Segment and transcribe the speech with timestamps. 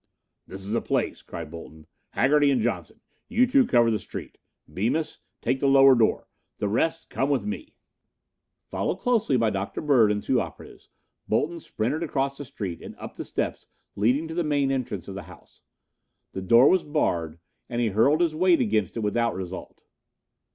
[0.47, 1.85] "This is the place," cried Bolton.
[2.09, 4.39] "Haggerty and Johnson, you two cover the street.
[4.67, 6.27] Bemis, take the lower door.
[6.57, 7.75] The rest come with me."
[8.65, 9.79] Followed closely by Dr.
[9.79, 10.89] Bird and two operatives,
[11.27, 15.13] Bolton sprinted across the street and up the steps leading to the main entrance of
[15.13, 15.61] the house.
[16.31, 17.37] The door was barred,
[17.69, 19.83] and he hurled his weight against it without result.